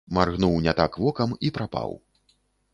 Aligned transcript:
Маргнуў 0.17 0.55
не 0.67 0.73
так 0.79 0.97
вокам 1.05 1.37
і 1.49 1.53
прапаў. 1.61 1.97